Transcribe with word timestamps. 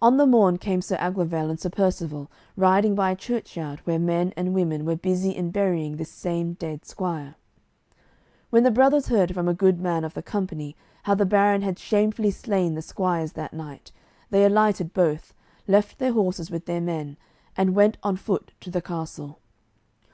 On 0.00 0.16
the 0.16 0.24
morn 0.26 0.56
came 0.56 0.80
Sir 0.80 0.96
Aglovale 0.98 1.50
and 1.50 1.60
Sir 1.60 1.68
Percivale 1.68 2.30
riding 2.56 2.94
by 2.94 3.10
a 3.10 3.14
churchyard 3.14 3.80
where 3.80 3.98
men 3.98 4.32
and 4.34 4.54
women 4.54 4.86
were 4.86 4.96
busy 4.96 5.28
in 5.36 5.50
burying 5.50 5.96
this 5.98 6.10
same 6.10 6.54
dead 6.54 6.86
squire. 6.86 7.34
When 8.48 8.62
the 8.62 8.70
brothers 8.70 9.08
heard 9.08 9.34
from 9.34 9.48
a 9.48 9.52
good 9.52 9.78
man 9.78 10.04
of 10.04 10.14
the 10.14 10.22
company 10.22 10.74
how 11.02 11.16
the 11.16 11.26
baron 11.26 11.60
had 11.60 11.78
shamefully 11.78 12.30
slain 12.30 12.76
the 12.76 12.80
squire 12.80 13.26
that 13.26 13.52
night, 13.52 13.92
they 14.30 14.46
alighted 14.46 14.94
both, 14.94 15.34
left 15.68 15.98
their 15.98 16.12
horses 16.12 16.50
with 16.50 16.64
their 16.64 16.80
men, 16.80 17.18
and 17.54 17.74
went 17.74 17.98
on 18.02 18.16
foot 18.16 18.52
to 18.62 18.70
the 18.70 18.80
castle. 18.80 19.38